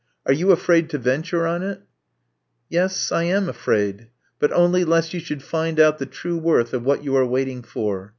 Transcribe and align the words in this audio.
Are 0.25 0.33
you 0.33 0.49
afraid 0.49 0.89
to 0.89 0.97
venture 0.97 1.45
on 1.45 1.61
it?" 1.61 1.77
•*Yes, 1.79 3.11
I 3.11 3.21
am 3.25 3.47
afraid; 3.47 4.07
but 4.39 4.51
only 4.51 4.83
lest 4.83 5.13
you 5.13 5.19
should 5.19 5.43
find 5.43 5.79
out 5.79 5.99
the 5.99 6.07
true 6.07 6.39
worth 6.39 6.73
of 6.73 6.83
what 6.83 7.03
you 7.03 7.15
are 7.15 7.27
waiting 7.27 7.61
for. 7.61 8.09